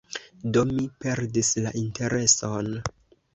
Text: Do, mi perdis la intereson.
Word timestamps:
Do, 0.55 0.61
mi 0.69 0.85
perdis 1.05 1.51
la 1.67 1.75
intereson. 1.83 2.73